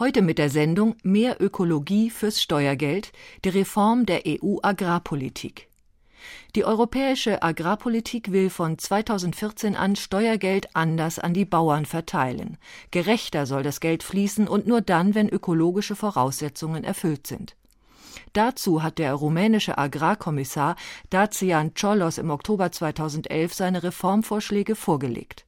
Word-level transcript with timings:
Heute 0.00 0.22
mit 0.22 0.38
der 0.38 0.48
Sendung 0.48 0.96
Mehr 1.02 1.42
Ökologie 1.42 2.08
fürs 2.08 2.40
Steuergeld, 2.40 3.12
die 3.44 3.50
Reform 3.50 4.06
der 4.06 4.22
EU-Agrarpolitik. 4.26 5.68
Die 6.54 6.64
europäische 6.64 7.42
Agrarpolitik 7.42 8.32
will 8.32 8.48
von 8.48 8.78
2014 8.78 9.76
an 9.76 9.96
Steuergeld 9.96 10.74
anders 10.74 11.18
an 11.18 11.34
die 11.34 11.44
Bauern 11.44 11.84
verteilen. 11.84 12.56
Gerechter 12.90 13.44
soll 13.44 13.62
das 13.62 13.80
Geld 13.80 14.02
fließen 14.02 14.48
und 14.48 14.66
nur 14.66 14.80
dann, 14.80 15.14
wenn 15.14 15.28
ökologische 15.28 15.96
Voraussetzungen 15.96 16.82
erfüllt 16.82 17.26
sind. 17.26 17.54
Dazu 18.32 18.82
hat 18.82 18.96
der 18.96 19.12
rumänische 19.12 19.76
Agrarkommissar 19.76 20.76
Dacian 21.10 21.74
Ciolos 21.74 22.16
im 22.16 22.30
Oktober 22.30 22.72
2011 22.72 23.52
seine 23.52 23.82
Reformvorschläge 23.82 24.76
vorgelegt. 24.76 25.44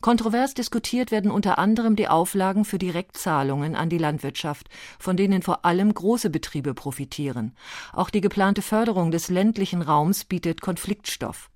Kontrovers 0.00 0.54
diskutiert 0.54 1.10
werden 1.10 1.30
unter 1.30 1.58
anderem 1.58 1.94
die 1.94 2.08
Auflagen 2.08 2.64
für 2.64 2.78
Direktzahlungen 2.78 3.76
an 3.76 3.90
die 3.90 3.98
Landwirtschaft, 3.98 4.70
von 4.98 5.18
denen 5.18 5.42
vor 5.42 5.66
allem 5.66 5.92
große 5.92 6.30
Betriebe 6.30 6.72
profitieren. 6.72 7.54
Auch 7.92 8.08
die 8.08 8.22
geplante 8.22 8.62
Förderung 8.62 9.10
des 9.10 9.28
ländlichen 9.28 9.82
Raums 9.82 10.24
bietet 10.24 10.62
Konfliktstoff. 10.62 11.50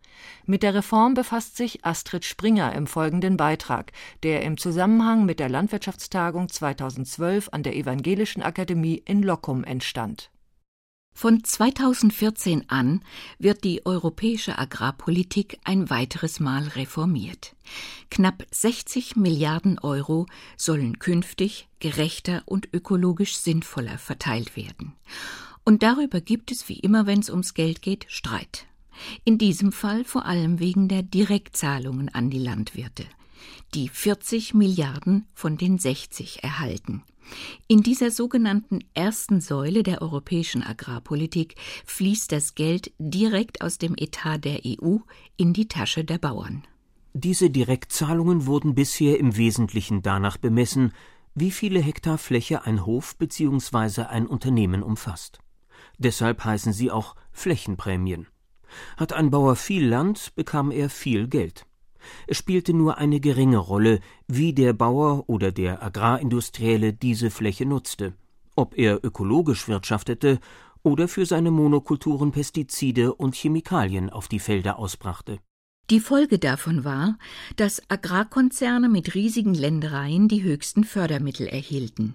Mit 0.45 0.63
der 0.63 0.75
Reform 0.75 1.15
befasst 1.15 1.57
sich 1.57 1.87
Astrid 1.87 2.27
Springer 2.27 2.75
im 2.75 2.87
folgenden 2.87 3.39
Beitrag, 3.39 3.93
der 4.23 4.43
im 4.43 4.59
Zusammenhang 4.59 5.25
mit 5.25 5.41
der 5.41 5.49
Landwirtschaftstagung 5.49 6.51
2012 6.51 7.49
an 7.51 7.63
der 7.63 7.75
Evangelischen 7.75 8.43
Akademie 8.43 9.03
in 9.07 9.23
Lockum 9.23 9.65
entstand 9.65 10.31
von 11.15 11.45
2014 11.45 12.69
an 12.69 13.01
wird 13.39 13.63
die 13.63 13.87
europäische 13.87 14.59
Agrarpolitik 14.59 15.59
ein 15.65 15.89
weiteres 15.89 16.41
Mal 16.41 16.65
reformiert. 16.69 17.55
Knapp 18.11 18.45
60 18.51 19.17
Milliarden 19.17 19.79
Euro 19.79 20.27
sollen 20.57 20.99
künftig 20.99 21.69
gerechter 21.79 22.43
und 22.47 22.69
ökologisch 22.75 23.37
sinnvoller 23.37 23.97
verteilt 23.97 24.57
werden. 24.57 24.93
Und 25.65 25.83
darüber 25.83 26.21
gibt 26.21 26.51
es, 26.51 26.69
wie 26.69 26.81
immer, 26.81 27.07
wenn 27.07 27.21
es 27.21 27.31
ums 27.31 27.55
Geld 27.55 27.81
geht, 27.81 28.07
Streit. 28.09 28.67
In 29.25 29.39
diesem 29.39 29.73
Fall 29.73 30.05
vor 30.05 30.27
allem 30.27 30.59
wegen 30.59 30.89
der 30.89 31.03
Direktzahlungen 31.03 32.09
an 32.09 32.29
die 32.29 32.39
Landwirte, 32.39 33.07
die 33.75 33.89
40 33.89 34.55
Milliarden 34.55 35.27
von 35.35 35.57
den 35.57 35.79
60 35.79 36.43
erhalten. 36.43 37.03
In 37.69 37.83
dieser 37.83 38.11
sogenannten 38.11 38.81
ersten 38.93 39.41
Säule 39.41 39.83
der 39.83 40.03
europäischen 40.03 40.63
Agrarpolitik 40.63 41.57
fließt 41.87 42.31
das 42.33 42.55
Geld 42.55 42.93
direkt 42.99 43.63
aus 43.63 43.79
dem 43.79 43.95
Etat 43.97 44.39
der 44.39 44.61
EU 44.65 44.99
in 45.37 45.53
die 45.53 45.69
Tasche 45.69 46.05
der 46.05 46.19
Bauern. 46.19 46.67
Diese 47.15 47.49
Direktzahlungen 47.49 48.47
wurden 48.47 48.75
bisher 48.75 49.19
im 49.19 49.37
Wesentlichen 49.37 50.03
danach 50.03 50.37
bemessen, 50.37 50.93
wie 51.35 51.51
viele 51.51 51.81
Hektar 51.81 52.19
Fläche 52.19 52.65
ein 52.65 52.85
Hof 52.87 53.17
bzw. 53.17 54.03
ein 54.03 54.27
Unternehmen 54.27 54.83
umfasst. 54.83 55.39
Deshalb 55.99 56.45
heißen 56.45 56.73
sie 56.73 56.91
auch 56.91 57.15
Flächenprämien. 57.33 58.27
Hat 58.97 59.13
ein 59.13 59.31
Bauer 59.31 59.57
viel 59.57 59.87
Land, 59.87 60.35
bekam 60.35 60.71
er 60.71 60.91
viel 60.91 61.29
Geld. 61.29 61.67
Es 62.27 62.39
spielte 62.39 62.75
nur 62.75 62.99
eine 62.99 63.21
geringe 63.21 63.59
Rolle, 63.59 64.01
wie 64.27 64.53
der 64.53 64.73
Bauer 64.73 65.25
oder 65.29 65.53
der 65.53 65.83
Agrarindustrielle 65.83 66.93
diese 66.93 67.31
Fläche 67.31 67.67
nutzte, 67.67 68.15
ob 68.57 68.77
er 68.79 69.05
ökologisch 69.05 69.69
wirtschaftete 69.69 70.39
oder 70.83 71.09
für 71.09 71.27
seine 71.27 71.51
Monokulturen 71.51 72.31
Pestizide 72.31 73.15
und 73.15 73.35
Chemikalien 73.35 74.11
auf 74.11 74.29
die 74.29 74.41
Felder 74.41 74.79
ausbrachte. 74.79 75.39
Die 75.91 76.01
Folge 76.01 76.39
davon 76.39 76.85
war, 76.85 77.19
dass 77.57 77.83
Agrarkonzerne 77.91 78.89
mit 78.89 79.15
riesigen 79.15 79.55
Ländereien 79.55 80.29
die 80.29 80.43
höchsten 80.43 80.85
Fördermittel 80.85 81.47
erhielten. 81.47 82.15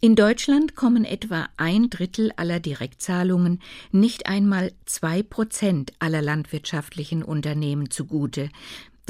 In 0.00 0.16
Deutschland 0.16 0.76
kommen 0.76 1.04
etwa 1.04 1.48
ein 1.58 1.90
Drittel 1.90 2.32
aller 2.36 2.58
Direktzahlungen 2.58 3.60
nicht 3.92 4.26
einmal 4.26 4.72
zwei 4.86 5.22
Prozent 5.22 5.92
aller 5.98 6.22
landwirtschaftlichen 6.22 7.22
Unternehmen 7.22 7.90
zugute, 7.90 8.48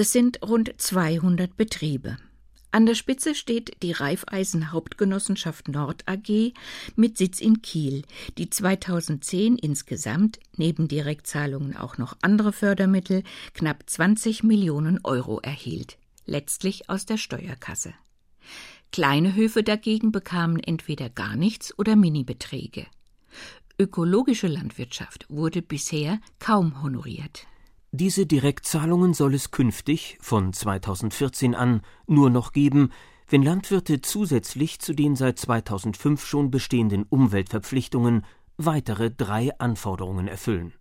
das 0.01 0.13
sind 0.13 0.41
rund 0.41 0.73
200 0.79 1.59
Betriebe. 1.59 2.17
An 2.71 2.87
der 2.87 2.95
Spitze 2.95 3.35
steht 3.35 3.83
die 3.83 3.93
Raiffeisen 3.93 4.73
Hauptgenossenschaft 4.73 5.69
Nord 5.69 6.05
AG 6.09 6.55
mit 6.97 7.19
Sitz 7.19 7.39
in 7.39 7.61
Kiel, 7.61 8.05
die 8.39 8.49
2010 8.49 9.57
insgesamt 9.57 10.39
neben 10.57 10.89
Direktzahlungen 10.89 11.77
auch 11.77 11.99
noch 11.99 12.17
andere 12.23 12.55
Fördermittel 12.55 13.25
knapp 13.53 13.83
20 13.91 14.43
Millionen 14.43 15.01
Euro 15.05 15.39
erhielt, 15.41 15.99
letztlich 16.25 16.89
aus 16.89 17.05
der 17.05 17.19
Steuerkasse. 17.19 17.93
Kleine 18.93 19.35
Höfe 19.35 19.63
dagegen 19.63 20.13
bekamen 20.13 20.61
entweder 20.61 21.11
gar 21.11 21.37
nichts 21.37 21.79
oder 21.79 21.95
Minibeträge. 21.95 22.87
Ökologische 23.79 24.47
Landwirtschaft 24.47 25.27
wurde 25.29 25.61
bisher 25.61 26.23
kaum 26.39 26.83
honoriert. 26.83 27.47
Diese 27.93 28.25
Direktzahlungen 28.25 29.15
soll 29.15 29.35
es 29.35 29.51
künftig, 29.51 30.17
von 30.21 30.53
2014 30.53 31.57
an, 31.57 31.81
nur 32.07 32.31
noch 32.31 32.53
geben, 32.53 32.93
wenn 33.29 33.43
Landwirte 33.43 34.01
zusätzlich 34.01 34.79
zu 34.79 34.93
den 34.93 35.17
seit 35.17 35.41
2005 35.41 36.25
schon 36.25 36.53
bestehenden 36.53 37.03
Umweltverpflichtungen 37.03 38.25
weitere 38.57 39.11
drei 39.11 39.59
Anforderungen 39.59 40.29
erfüllen. 40.29 40.73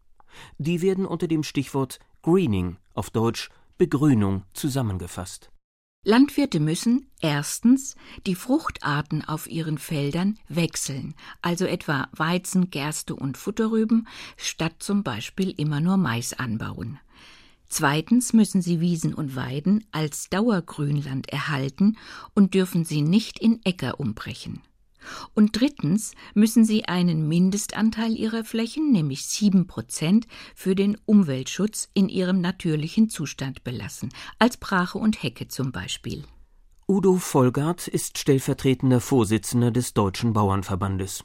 Die 0.59 0.84
werden 0.84 1.08
unter 1.08 1.28
dem 1.28 1.42
Stichwort 1.42 1.97
Greening 2.22 2.78
auf 2.94 3.09
Deutsch 3.09 3.50
Begrünung 3.80 4.44
zusammengefasst. 4.53 5.50
Landwirte 6.06 6.62
müssen 6.62 7.08
erstens 7.20 7.96
die 8.26 8.36
Fruchtarten 8.36 9.26
auf 9.26 9.50
ihren 9.50 9.78
Feldern 9.78 10.40
wechseln, 10.48 11.14
also 11.42 11.66
etwa 11.66 12.08
Weizen, 12.14 12.70
Gerste 12.70 13.16
und 13.16 13.38
Futterrüben, 13.38 14.08
statt 14.38 14.76
zum 14.80 15.04
Beispiel 15.04 15.54
immer 15.58 15.82
nur 15.82 15.98
Mais 15.98 16.34
anbauen. 16.34 17.00
Zweitens 17.68 18.32
müssen 18.32 18.62
sie 18.62 18.80
Wiesen 18.80 19.14
und 19.14 19.36
Weiden 19.36 19.84
als 19.92 20.30
Dauergrünland 20.30 21.30
erhalten 21.30 21.98
und 22.34 22.54
dürfen 22.54 22.86
sie 22.86 23.02
nicht 23.02 23.38
in 23.38 23.64
Äcker 23.66 24.00
umbrechen. 24.00 24.62
Und 25.34 25.60
drittens 25.60 26.14
müssen 26.34 26.66
sie 26.66 26.86
einen 26.86 27.28
Mindestanteil 27.28 28.16
ihrer 28.16 28.44
Flächen, 28.44 28.92
nämlich 28.92 29.26
sieben 29.26 29.68
Prozent, 29.68 30.28
für 30.56 30.76
den 30.76 30.98
Umweltschutz 31.06 31.90
in 31.94 32.10
ihrem 32.10 32.42
natürlichen 32.42 33.09
Zustand 33.09 33.64
belassen, 33.64 34.09
als 34.38 34.58
Brache 34.58 34.98
und 34.98 35.24
Hecke 35.24 35.48
zum 35.48 35.72
Beispiel. 35.72 36.24
Udo 36.88 37.18
Vollgart 37.18 37.88
ist 37.88 38.18
stellvertretender 38.18 39.00
Vorsitzender 39.00 39.72
des 39.72 39.94
Deutschen 39.94 40.34
Bauernverbandes. 40.34 41.24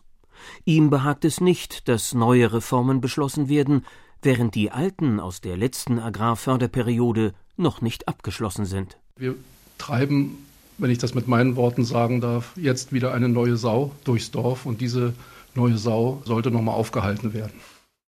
Ihm 0.64 0.90
behagt 0.90 1.24
es 1.24 1.40
nicht, 1.40 1.88
dass 1.88 2.12
neue 2.12 2.52
Reformen 2.52 3.00
beschlossen 3.00 3.48
werden, 3.48 3.86
während 4.20 4.54
die 4.54 4.70
alten 4.70 5.20
aus 5.20 5.40
der 5.40 5.56
letzten 5.56 5.98
Agrarförderperiode 5.98 7.34
noch 7.56 7.80
nicht 7.80 8.08
abgeschlossen 8.08 8.66
sind. 8.66 8.98
Wir 9.16 9.36
treiben 9.78 10.38
wenn 10.78 10.90
ich 10.90 10.98
das 10.98 11.14
mit 11.14 11.28
meinen 11.28 11.56
Worten 11.56 11.84
sagen 11.84 12.20
darf, 12.20 12.52
jetzt 12.56 12.92
wieder 12.92 13.12
eine 13.12 13.28
neue 13.28 13.56
Sau 13.56 13.92
durchs 14.04 14.30
Dorf 14.30 14.66
und 14.66 14.80
diese 14.80 15.14
neue 15.54 15.78
Sau 15.78 16.22
sollte 16.24 16.50
nochmal 16.50 16.74
aufgehalten 16.74 17.32
werden. 17.32 17.52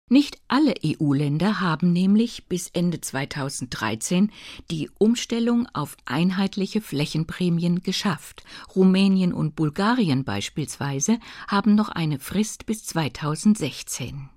Nicht 0.08 0.38
alle 0.48 0.76
EU-Länder 0.86 1.62
haben 1.62 1.92
nämlich 1.92 2.46
bis 2.46 2.70
Ende 2.70 3.02
2013 3.02 4.32
die 4.70 4.92
Umstellung 5.00 5.68
auf 5.74 5.98
einheitliche 6.06 6.80
Flächenprämien 6.80 7.82
geschafft. 7.82 8.44
Rumänien 8.76 9.34
und 9.34 9.56
Bulgarien 9.56 10.24
beispielsweise 10.24 11.18
haben 11.48 11.74
noch 11.74 11.90
eine 11.90 12.20
Frist 12.20 12.68
bis 12.68 12.86
2016. 12.86 14.30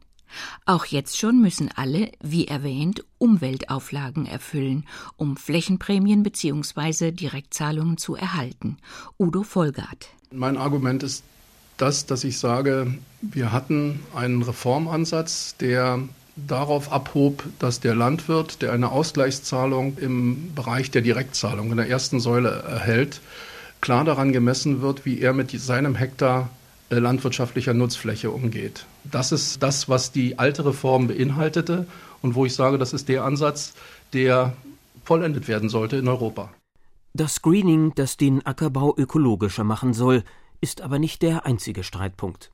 Auch 0.67 0.85
jetzt 0.87 1.19
schon 1.19 1.41
müssen 1.41 1.71
alle, 1.75 2.11
wie 2.23 2.47
erwähnt, 2.47 3.05
Umweltauflagen 3.19 4.27
erfüllen, 4.27 4.85
um 5.17 5.37
Flächenprämien 5.37 6.23
bzw. 6.23 7.13
Direktzahlungen 7.13 7.99
zu 7.99 8.15
erhalten. 8.15 8.79
Udo 9.19 9.43
Vollgart. 9.43 10.09
Mein 10.31 10.57
Argument 10.57 11.03
ist 11.03 11.25
das, 11.79 12.07
dass 12.07 12.25
ich 12.25 12.39
sage, 12.39 12.95
wir 13.21 13.53
hatten 13.53 14.01
einen 14.15 14.43
Reformansatz, 14.43 15.57
der 15.59 16.01
darauf 16.47 16.93
abhob, 16.93 17.45
dass 17.59 17.81
der 17.81 17.95
Landwirt, 17.95 18.63
der 18.63 18.73
eine 18.73 18.91
Ausgleichszahlung 18.93 19.99
im 19.99 20.55
Bereich 20.55 20.91
der 20.91 21.03
Direktzahlung 21.03 21.71
in 21.71 21.79
der 21.79 21.89
ersten 21.89 22.21
Säule 22.21 22.51
erhält, 22.51 23.21
klar 23.81 24.05
daran 24.05 24.33
gemessen 24.33 24.81
wird, 24.83 25.05
wie 25.05 25.21
er 25.21 25.33
mit 25.33 25.51
seinem 25.51 25.95
Hektar 25.95 26.51
landwirtschaftlicher 26.91 27.75
Nutzfläche 27.75 28.31
umgeht. 28.31 28.87
Das 29.05 29.33
ist 29.33 29.63
das, 29.63 29.89
was 29.89 30.13
die 30.13 30.39
alte 30.39 30.65
Reform 30.65 31.09
beinhaltete 31.09 31.87
und 32.23 32.35
wo 32.35 32.47
ich 32.47 32.55
sage, 32.55 32.79
das 32.79 32.93
ist 32.93 33.09
der 33.09 33.25
Ansatz, 33.25 33.75
der 34.13 34.55
vollendet 35.05 35.49
werden 35.49 35.69
sollte 35.69 35.97
in 35.97 36.09
Europa. 36.09 36.51
Das 37.15 37.35
Screening, 37.35 37.93
das 37.95 38.17
den 38.17 38.45
Ackerbau 38.45 38.95
ökologischer 38.97 39.65
machen 39.65 39.93
soll, 39.93 40.23
ist 40.61 40.83
aber 40.83 40.99
nicht 40.99 41.23
der 41.23 41.47
einzige 41.47 41.83
Streitpunkt. 41.83 42.53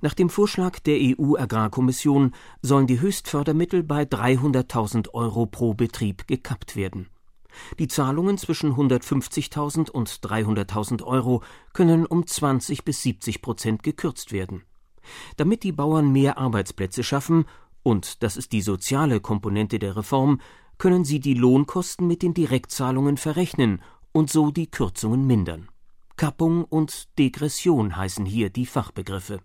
Nach 0.00 0.14
dem 0.14 0.28
Vorschlag 0.28 0.80
der 0.80 0.98
EU-Agrarkommission 1.00 2.34
sollen 2.62 2.86
die 2.86 3.00
Höchstfördermittel 3.00 3.82
bei 3.82 4.02
300.000 4.02 5.10
Euro 5.14 5.46
pro 5.46 5.74
Betrieb 5.74 6.26
gekappt 6.26 6.76
werden. 6.76 7.08
Die 7.78 7.88
Zahlungen 7.88 8.38
zwischen 8.38 8.74
150.000 8.74 9.90
und 9.90 10.08
300.000 10.08 11.02
Euro 11.02 11.42
können 11.72 12.06
um 12.06 12.26
20 12.26 12.84
bis 12.84 13.02
70 13.02 13.42
Prozent 13.42 13.82
gekürzt 13.82 14.32
werden. 14.32 14.62
Damit 15.36 15.62
die 15.62 15.72
Bauern 15.72 16.12
mehr 16.12 16.38
Arbeitsplätze 16.38 17.02
schaffen, 17.02 17.46
und 17.82 18.22
das 18.22 18.36
ist 18.36 18.52
die 18.52 18.62
soziale 18.62 19.20
Komponente 19.20 19.78
der 19.78 19.96
Reform, 19.96 20.40
können 20.78 21.04
sie 21.04 21.20
die 21.20 21.34
Lohnkosten 21.34 22.06
mit 22.06 22.22
den 22.22 22.34
Direktzahlungen 22.34 23.16
verrechnen 23.16 23.82
und 24.12 24.30
so 24.30 24.50
die 24.50 24.70
Kürzungen 24.70 25.26
mindern. 25.26 25.68
Kappung 26.16 26.64
und 26.64 27.08
Degression 27.18 27.96
heißen 27.96 28.26
hier 28.26 28.50
die 28.50 28.66
Fachbegriffe. 28.66 29.40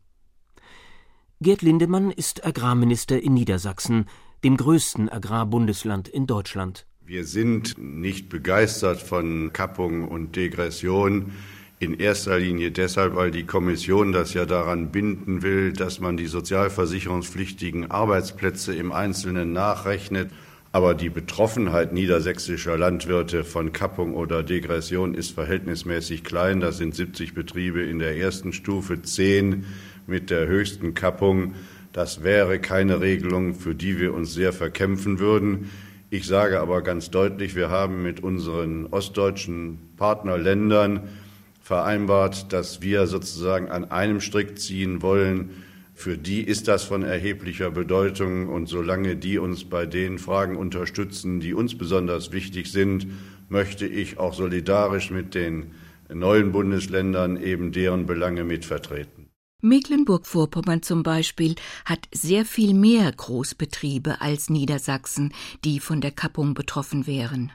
Gerd 1.39 1.61
Lindemann 1.61 2.09
ist 2.09 2.45
Agrarminister 2.45 3.21
in 3.21 3.33
Niedersachsen, 3.33 4.05
dem 4.43 4.57
größten 4.57 5.09
Agrarbundesland 5.09 6.07
in 6.07 6.25
Deutschland. 6.25 6.87
Wir 7.13 7.25
sind 7.25 7.75
nicht 7.77 8.27
begeistert 8.27 8.99
von 8.99 9.53
Kappung 9.53 10.07
und 10.07 10.35
Degression. 10.35 11.33
In 11.77 11.99
erster 11.99 12.39
Linie 12.39 12.71
deshalb, 12.71 13.13
weil 13.13 13.29
die 13.29 13.43
Kommission 13.43 14.11
das 14.11 14.33
ja 14.33 14.47
daran 14.47 14.91
binden 14.91 15.43
will, 15.43 15.73
dass 15.73 15.99
man 15.99 16.17
die 16.17 16.25
sozialversicherungspflichtigen 16.25 17.91
Arbeitsplätze 17.91 18.73
im 18.73 18.91
Einzelnen 18.91 19.53
nachrechnet. 19.53 20.31
Aber 20.71 20.95
die 20.95 21.11
Betroffenheit 21.11 21.93
niedersächsischer 21.93 22.79
Landwirte 22.79 23.43
von 23.43 23.73
Kappung 23.73 24.15
oder 24.15 24.41
Degression 24.41 25.13
ist 25.13 25.35
verhältnismäßig 25.35 26.23
klein. 26.23 26.61
Das 26.61 26.79
sind 26.79 26.95
70 26.95 27.35
Betriebe 27.35 27.83
in 27.83 27.99
der 27.99 28.17
ersten 28.17 28.53
Stufe, 28.53 29.03
10 29.03 29.65
mit 30.07 30.31
der 30.31 30.47
höchsten 30.47 30.95
Kappung. 30.95 31.53
Das 31.91 32.23
wäre 32.23 32.57
keine 32.57 33.01
Regelung, 33.01 33.53
für 33.53 33.75
die 33.75 33.99
wir 33.99 34.15
uns 34.15 34.33
sehr 34.33 34.51
verkämpfen 34.51 35.19
würden. 35.19 35.69
Ich 36.13 36.27
sage 36.27 36.59
aber 36.59 36.83
ganz 36.83 37.09
deutlich, 37.09 37.55
wir 37.55 37.71
haben 37.71 38.03
mit 38.03 38.21
unseren 38.21 38.85
ostdeutschen 38.85 39.79
Partnerländern 39.97 41.09
vereinbart, 41.63 42.53
dass 42.53 42.83
wir 42.83 43.07
sozusagen 43.07 43.69
an 43.69 43.89
einem 43.89 44.21
Strick 44.21 44.59
ziehen 44.59 45.01
wollen. 45.01 45.63
Für 45.95 46.15
die 46.15 46.43
ist 46.43 46.67
das 46.67 46.83
von 46.83 47.01
erheblicher 47.01 47.71
Bedeutung 47.71 48.47
und 48.47 48.67
solange 48.67 49.15
die 49.15 49.39
uns 49.39 49.63
bei 49.63 49.87
den 49.87 50.19
Fragen 50.19 50.55
unterstützen, 50.55 51.39
die 51.39 51.55
uns 51.55 51.75
besonders 51.75 52.31
wichtig 52.31 52.71
sind, 52.71 53.07
möchte 53.49 53.87
ich 53.87 54.19
auch 54.19 54.35
solidarisch 54.35 55.09
mit 55.09 55.33
den 55.33 55.71
neuen 56.13 56.51
Bundesländern 56.51 57.41
eben 57.41 57.71
deren 57.71 58.05
Belange 58.05 58.43
mitvertreten. 58.43 59.22
Mecklenburg-Vorpommern 59.63 60.83
zum 60.83 61.03
Beispiel 61.03 61.55
hat 61.85 62.09
sehr 62.11 62.45
viel 62.45 62.73
mehr 62.73 63.09
Großbetriebe 63.09 64.19
als 64.19 64.49
Niedersachsen, 64.49 65.33
die 65.63 65.79
von 65.79 66.01
der 66.01 66.11
Kappung 66.11 66.53
betroffen 66.53 67.07
wären. 67.07 67.53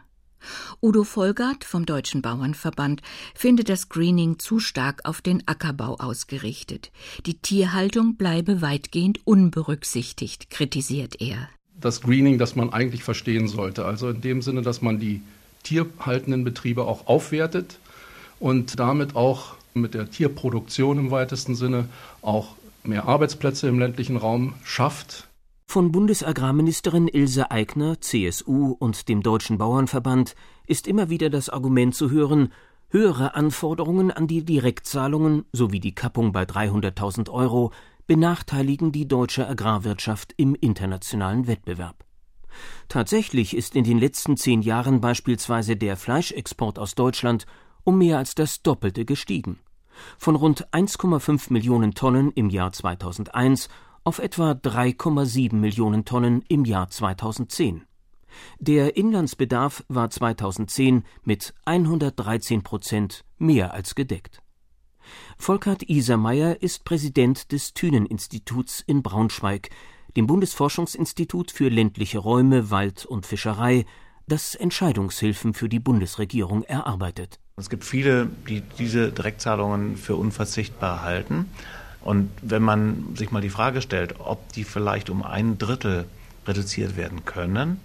Udo 0.81 1.05
Volgert 1.05 1.64
vom 1.64 1.84
Deutschen 1.84 2.22
Bauernverband 2.22 3.02
findet 3.34 3.69
das 3.69 3.90
Greening 3.90 4.38
zu 4.38 4.58
stark 4.58 5.02
auf 5.05 5.20
den 5.20 5.46
Ackerbau 5.46 5.96
ausgerichtet. 5.96 6.93
Die 7.26 7.38
Tierhaltung 7.38 8.16
bleibe 8.16 8.62
weitgehend 8.62 9.20
unberücksichtigt, 9.26 10.49
kritisiert 10.49 11.20
er. 11.20 11.50
Das 11.78 12.00
Greening, 12.00 12.38
das 12.38 12.56
man 12.56 12.72
eigentlich 12.72 13.05
verstehen 13.05 13.49
sollte, 13.49 13.84
also 13.84 14.08
in 14.08 14.22
dem 14.22 14.40
Sinne, 14.40 14.62
dass 14.62 14.81
man 14.81 14.99
die 14.99 15.20
tierhaltenden 15.62 16.43
Betriebe 16.43 16.84
auch 16.84 17.06
aufwertet 17.06 17.78
und 18.40 18.79
damit 18.79 19.17
auch 19.17 19.55
mit 19.75 19.94
der 19.94 20.11
Tierproduktion 20.11 20.99
im 20.99 21.11
weitesten 21.11 21.55
Sinne 21.55 21.88
auch 22.23 22.56
mehr 22.85 23.06
Arbeitsplätze 23.06 23.69
im 23.69 23.79
ländlichen 23.79 24.17
Raum 24.17 24.55
schafft. 24.64 25.29
Von 25.67 25.93
Bundesagrarministerin 25.93 27.08
Ilse 27.08 27.50
Aigner, 27.50 28.00
CSU 28.00 28.75
und 28.79 29.08
dem 29.08 29.23
Deutschen 29.23 29.58
Bauernverband 29.58 30.35
ist 30.67 30.87
immer 30.87 31.11
wieder 31.11 31.29
das 31.29 31.50
Argument 31.50 31.94
zu 31.94 32.11
hören, 32.11 32.52
höhere 32.88 33.35
Anforderungen 33.35 34.11
an 34.11 34.26
die 34.26 34.44
Direktzahlungen 34.44 35.44
sowie 35.52 35.81
die 35.81 35.94
Kappung 35.94 36.32
bei 36.32 36.44
300.000 36.44 37.29
Euro 37.29 37.73
benachteiligen 38.06 38.93
die 38.93 39.06
deutsche 39.06 39.46
Agrarwirtschaft 39.46 40.32
im 40.38 40.55
internationalen 40.55 41.46
Wettbewerb. 41.46 42.05
Tatsächlich 42.88 43.55
ist 43.55 43.76
in 43.76 43.84
den 43.84 43.99
letzten 43.99 44.38
zehn 44.38 44.62
Jahren 44.62 45.02
beispielsweise 45.02 45.76
der 45.76 45.99
Fleischexport 45.99 46.79
aus 46.79 46.94
Deutschland 46.94 47.44
um 47.88 47.96
mehr 47.96 48.19
als 48.19 48.35
das 48.35 48.61
Doppelte 48.61 49.06
gestiegen. 49.06 49.61
Von 50.19 50.37
rund 50.37 50.69
1,5 50.75 51.50
Millionen 51.50 51.94
Tonnen 51.94 52.31
im 52.32 52.50
Jahr 52.50 52.70
2001 52.70 53.70
auf 54.05 54.19
etwa 54.19 54.50
3,7 54.50 55.55
Millionen 55.55 56.05
Tonnen 56.05 56.44
im 56.49 56.67
Jahr 56.67 56.90
2010. 56.90 57.87
Der 58.58 58.99
Inlandsbedarf 58.99 59.87
war 59.88 60.11
2010 60.11 61.02
mit 61.25 61.55
113 61.64 62.62
Prozent 62.62 63.25
mehr 63.38 63.73
als 63.73 63.94
gedeckt. 63.94 64.43
Volkert 65.38 65.88
Isermeier 65.88 66.61
ist 66.61 66.84
Präsident 66.84 67.52
des 67.52 67.73
Thünen-Instituts 67.73 68.84
in 68.87 69.02
Braunschweig, 69.02 69.70
dem 70.14 70.26
Bundesforschungsinstitut 70.26 71.50
für 71.50 71.70
ländliche 71.70 72.19
Räume, 72.19 72.70
Wald 72.70 73.06
und 73.06 73.25
Fischerei, 73.25 73.87
das 74.29 74.55
Entscheidungshilfen 74.55 75.55
für 75.55 75.69
die 75.69 75.81
Bundesregierung 75.81 76.63
erarbeitet. 76.65 77.39
Es 77.57 77.71
gibt 77.71 77.85
viele, 77.85 78.29
die 78.49 78.61
diese 78.79 79.11
Direktzahlungen 79.11 79.97
für 79.97 80.17
unverzichtbar 80.17 81.03
halten. 81.03 81.47
Und 82.03 82.31
wenn 82.43 82.63
man 82.63 83.17
sich 83.17 83.31
mal 83.33 83.41
die 83.41 83.51
Frage 83.51 83.83
stellt, 83.83 84.21
ob 84.21 84.53
die 84.53 84.65
vielleicht 84.65 85.11
um 85.11 85.23
ein 85.23 85.59
Drittel 85.59 86.05
reduziert 86.47 86.97
werden 86.97 87.25
können 87.25 87.81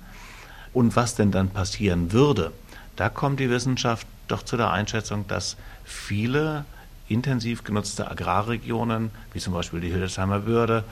und 0.73 0.95
was 0.95 1.15
denn 1.15 1.31
dann 1.31 1.49
passieren 1.49 2.11
würde, 2.11 2.51
da 2.95 3.09
kommt 3.09 3.39
die 3.39 3.49
Wissenschaft 3.49 4.05
doch 4.27 4.43
zu 4.43 4.55
der 4.55 4.71
Einschätzung, 4.71 5.27
dass 5.27 5.57
viele 5.83 6.65
intensiv 7.09 7.63
genutzte 7.63 8.09
Agrarregionen, 8.09 9.11
wie 9.33 9.39
zum 9.39 9.53
Beispiel 9.53 9.81
die 9.81 9.89
Hildesheimer 9.89 10.41
Börde 10.41 10.83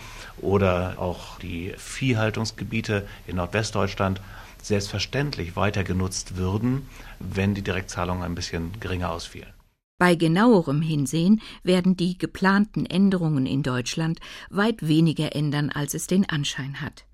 oder 0.41 0.95
auch 0.97 1.39
die 1.39 1.73
Viehhaltungsgebiete 1.77 3.07
in 3.27 3.37
Nordwestdeutschland, 3.37 4.19
selbstverständlich 4.65 5.55
weiter 5.55 5.83
genutzt 5.83 6.37
würden, 6.37 6.87
wenn 7.19 7.53
die 7.53 7.61
Direktzahlungen 7.61 8.23
ein 8.23 8.35
bisschen 8.35 8.71
geringer 8.79 9.11
ausfielen. 9.11 9.53
Bei 9.97 10.15
genauerem 10.15 10.81
Hinsehen 10.81 11.41
werden 11.63 11.95
die 11.95 12.17
geplanten 12.17 12.87
Änderungen 12.87 13.45
in 13.45 13.61
Deutschland 13.61 14.19
weit 14.49 14.87
weniger 14.87 15.35
ändern, 15.35 15.69
als 15.69 15.93
es 15.93 16.07
den 16.07 16.27
Anschein 16.27 16.81
hat. 16.81 17.05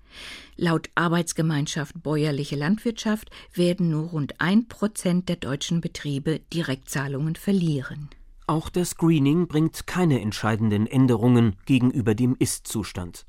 Laut 0.56 0.88
Arbeitsgemeinschaft 0.94 2.02
Bäuerliche 2.02 2.56
Landwirtschaft 2.56 3.30
werden 3.52 3.90
nur 3.90 4.08
rund 4.08 4.40
ein 4.40 4.68
Prozent 4.68 5.28
der 5.28 5.36
deutschen 5.36 5.80
Betriebe 5.80 6.40
Direktzahlungen 6.52 7.36
verlieren. 7.36 8.08
Auch 8.46 8.70
das 8.70 8.96
Greening 8.96 9.46
bringt 9.46 9.86
keine 9.86 10.22
entscheidenden 10.22 10.86
Änderungen 10.86 11.56
gegenüber 11.66 12.14
dem 12.14 12.34
Ist-Zustand. 12.38 13.26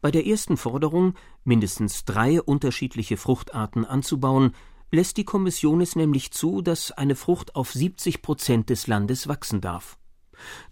Bei 0.00 0.10
der 0.10 0.26
ersten 0.26 0.56
Forderung, 0.56 1.14
mindestens 1.44 2.04
drei 2.04 2.40
unterschiedliche 2.40 3.16
Fruchtarten 3.16 3.84
anzubauen, 3.84 4.54
lässt 4.90 5.16
die 5.16 5.24
Kommission 5.24 5.80
es 5.80 5.96
nämlich 5.96 6.32
zu, 6.32 6.62
dass 6.62 6.92
eine 6.92 7.14
Frucht 7.14 7.54
auf 7.54 7.72
70 7.72 8.22
Prozent 8.22 8.70
des 8.70 8.86
Landes 8.86 9.28
wachsen 9.28 9.60
darf. 9.60 9.98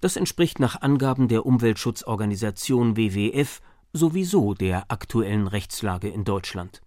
Das 0.00 0.17
entspricht 0.17 0.61
nach 0.61 0.81
Angaben 0.81 1.28
der 1.28 1.47
Umweltschutzorganisation 1.47 2.97
WWF 2.97 3.61
sowieso 3.93 4.55
der 4.55 4.90
aktuellen 4.90 5.47
Rechtslage 5.47 6.09
in 6.09 6.25
Deutschland. 6.25 6.81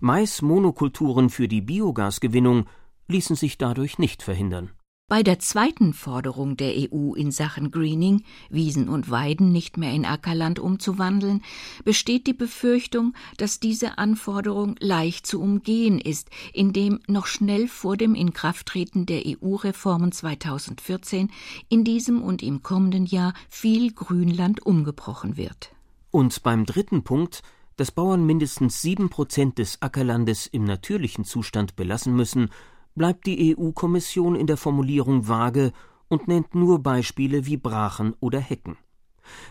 Mais-Monokulturen 0.00 1.30
für 1.30 1.48
die 1.48 1.60
Biogasgewinnung 1.60 2.66
ließen 3.08 3.36
sich 3.36 3.58
dadurch 3.58 3.98
nicht 3.98 4.22
verhindern. 4.22 4.70
Bei 5.06 5.22
der 5.22 5.38
zweiten 5.38 5.92
Forderung 5.92 6.56
der 6.56 6.72
EU 6.90 7.12
in 7.12 7.30
Sachen 7.30 7.70
Greening, 7.70 8.24
Wiesen 8.48 8.88
und 8.88 9.10
Weiden 9.10 9.52
nicht 9.52 9.76
mehr 9.76 9.92
in 9.92 10.06
Ackerland 10.06 10.58
umzuwandeln, 10.58 11.42
besteht 11.84 12.26
die 12.26 12.32
Befürchtung, 12.32 13.12
dass 13.36 13.60
diese 13.60 13.98
Anforderung 13.98 14.76
leicht 14.80 15.26
zu 15.26 15.42
umgehen 15.42 16.00
ist, 16.00 16.30
indem 16.54 17.00
noch 17.06 17.26
schnell 17.26 17.68
vor 17.68 17.98
dem 17.98 18.14
Inkrafttreten 18.14 19.04
der 19.04 19.24
EU-Reformen 19.26 20.10
2014 20.10 21.30
in 21.68 21.84
diesem 21.84 22.22
und 22.22 22.42
im 22.42 22.62
kommenden 22.62 23.04
Jahr 23.04 23.34
viel 23.50 23.92
Grünland 23.92 24.64
umgebrochen 24.64 25.36
wird. 25.36 25.74
Und 26.12 26.42
beim 26.42 26.64
dritten 26.64 27.04
Punkt, 27.04 27.42
dass 27.76 27.90
Bauern 27.90 28.24
mindestens 28.24 28.80
sieben 28.80 29.10
Prozent 29.10 29.58
des 29.58 29.82
Ackerlandes 29.82 30.46
im 30.46 30.64
natürlichen 30.64 31.24
Zustand 31.24 31.76
belassen 31.76 32.16
müssen, 32.16 32.48
bleibt 32.94 33.26
die 33.26 33.56
EU-Kommission 33.56 34.36
in 34.36 34.46
der 34.46 34.56
Formulierung 34.56 35.28
vage 35.28 35.72
und 36.08 36.28
nennt 36.28 36.54
nur 36.54 36.82
Beispiele 36.82 37.46
wie 37.46 37.56
Brachen 37.56 38.14
oder 38.20 38.40
Hecken. 38.40 38.76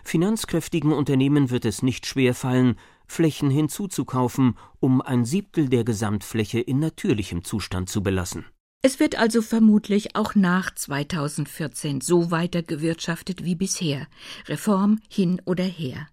Finanzkräftigen 0.04 0.92
Unternehmen 0.92 1.50
wird 1.50 1.64
es 1.64 1.82
nicht 1.82 2.06
schwer 2.06 2.34
fallen, 2.34 2.76
Flächen 3.06 3.50
hinzuzukaufen, 3.50 4.56
um 4.80 5.02
ein 5.02 5.24
Siebtel 5.24 5.68
der 5.68 5.84
Gesamtfläche 5.84 6.60
in 6.60 6.78
natürlichem 6.78 7.44
Zustand 7.44 7.88
zu 7.88 8.02
belassen. 8.02 8.46
Es 8.86 9.00
wird 9.00 9.18
also 9.18 9.40
vermutlich 9.40 10.14
auch 10.14 10.34
nach 10.34 10.74
2014 10.74 12.02
so 12.02 12.30
weiter 12.30 12.62
gewirtschaftet 12.62 13.42
wie 13.42 13.54
bisher, 13.54 14.06
Reform 14.46 15.00
hin 15.08 15.40
oder 15.46 15.64
her. 15.64 16.06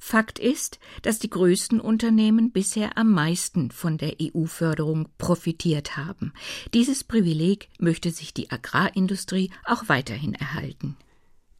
Fakt 0.00 0.40
ist, 0.40 0.80
dass 1.02 1.20
die 1.20 1.30
größten 1.30 1.80
Unternehmen 1.80 2.50
bisher 2.50 2.98
am 2.98 3.12
meisten 3.12 3.70
von 3.70 3.96
der 3.96 4.16
EU-Förderung 4.20 5.08
profitiert 5.18 5.96
haben. 5.96 6.32
Dieses 6.74 7.04
Privileg 7.04 7.68
möchte 7.78 8.10
sich 8.10 8.34
die 8.34 8.50
Agrarindustrie 8.50 9.52
auch 9.64 9.84
weiterhin 9.86 10.34
erhalten. 10.34 10.96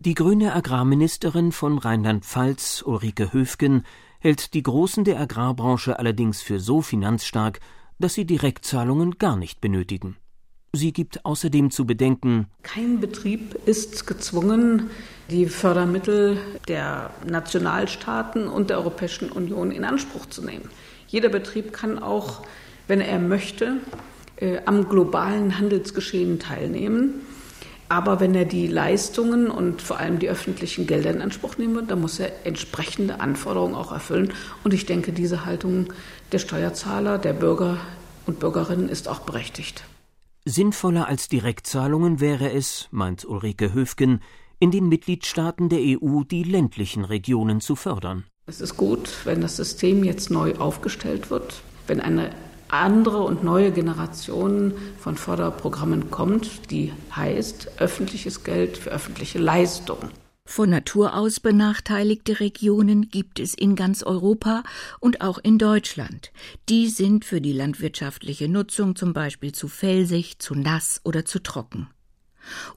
Die 0.01 0.15
grüne 0.15 0.53
Agrarministerin 0.53 1.53
von 1.53 1.79
Rheinland-Pfalz, 1.79 2.83
Ulrike 2.85 3.33
Höfgen, 3.33 3.85
hält 4.19 4.53
die 4.53 4.65
Großen 4.65 5.05
der 5.05 5.21
Agrarbranche 5.21 6.01
allerdings 6.01 6.43
für 6.43 6.59
so 6.59 6.83
finanzstark, 6.83 7.61
dass 8.01 8.15
sie 8.15 8.25
Direktzahlungen 8.25 9.19
gar 9.19 9.37
nicht 9.37 9.61
benötigen. 9.61 10.17
Sie 10.77 10.93
gibt 10.93 11.25
außerdem 11.25 11.71
zu 11.71 11.87
bedenken, 11.87 12.47
kein 12.63 13.01
Betrieb 13.01 13.57
ist 13.67 14.07
gezwungen, 14.07 14.91
die 15.31 15.47
Fördermittel 15.47 16.39
der 16.69 17.11
Nationalstaaten 17.27 18.47
und 18.47 18.71
der 18.71 18.79
Europäischen 18.79 19.31
Union 19.31 19.73
in 19.73 19.85
Anspruch 19.85 20.27
zu 20.27 20.45
nehmen. 20.45 20.69
Jeder 21.09 21.31
Betrieb 21.31 21.73
kann 21.73 21.99
auch, 21.99 22.43
wenn 22.89 23.01
er 23.01 23.19
möchte, 23.19 23.79
äh, 24.37 24.59
am 24.67 24.89
globalen 24.89 25.59
Handelsgeschehen 25.59 26.39
teilnehmen. 26.39 27.15
Aber 27.89 28.21
wenn 28.21 28.35
er 28.35 28.45
die 28.45 28.67
Leistungen 28.67 29.49
und 29.49 29.81
vor 29.81 29.99
allem 29.99 30.19
die 30.19 30.29
öffentlichen 30.29 30.87
Gelder 30.87 31.11
in 31.11 31.23
Anspruch 31.23 31.57
nehmen 31.57 31.75
wird, 31.77 31.91
dann 31.91 32.01
muss 32.01 32.19
er 32.19 32.45
entsprechende 32.45 33.21
Anforderungen 33.21 33.75
auch 33.75 33.93
erfüllen. 33.93 34.33
Und 34.65 34.75
ich 34.75 34.87
denke, 34.87 35.13
diese 35.13 35.47
Haltung 35.47 35.87
der 36.33 36.39
Steuerzahler, 36.39 37.19
der 37.19 37.33
Bürger 37.33 37.79
und 38.27 38.41
Bürgerinnen 38.41 38.89
ist 38.89 39.09
auch 39.09 39.21
berechtigt. 39.21 39.85
Sinnvoller 40.49 41.09
als 41.09 41.27
Direktzahlungen 41.27 42.21
wäre 42.21 42.53
es, 42.53 42.87
meint 42.93 43.25
Ulrike 43.25 43.75
Höfgen, 43.75 44.21
in 44.61 44.71
den 44.71 44.89
Mitgliedstaaten 44.89 45.69
der 45.69 45.81
EU 45.81 46.23
die 46.23 46.45
ländlichen 46.45 47.05
Regionen 47.05 47.61
zu 47.61 47.75
fördern. 47.75 48.23
Es 48.47 48.61
ist 48.61 48.77
gut, 48.77 49.11
wenn 49.25 49.41
das 49.41 49.57
System 49.57 50.05
jetzt 50.05 50.31
neu 50.31 50.55
aufgestellt 50.55 51.31
wird, 51.31 51.63
wenn 51.89 52.01
eine 52.01 52.31
andere 52.69 53.25
und 53.25 53.43
neue 53.43 53.73
Generation 53.73 54.73
von 55.01 55.17
Förderprogrammen 55.17 56.13
kommt, 56.13 56.71
die 56.71 56.93
heißt 57.17 57.81
öffentliches 57.81 58.45
Geld 58.45 58.79
für 58.79 58.91
öffentliche 58.91 59.41
Leistungen. 59.41 60.11
Von 60.49 60.71
Natur 60.71 61.15
aus 61.15 61.41
benachteiligte 61.41 62.39
Regionen 62.39 63.11
gibt 63.11 63.41
es 63.41 63.53
in 63.53 63.75
ganz 63.75 64.05
Europa 64.05 64.63
und 65.01 65.21
auch 65.21 65.39
in 65.39 65.59
Deutschland. 65.59 66.33
Die 66.69 66.89
sind 66.89 67.25
für 67.25 67.41
die 67.41 67.53
landwirtschaftliche 67.53 68.49
Nutzung 68.49 68.95
zum 68.95 69.13
Beispiel 69.13 69.53
zu 69.53 69.67
felsig, 69.67 70.39
zu 70.39 70.55
nass 70.55 71.01
oder 71.05 71.25
zu 71.25 71.41
trocken. 71.41 71.89